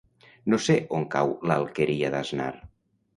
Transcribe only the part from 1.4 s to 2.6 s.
l'Alqueria d'Asnar.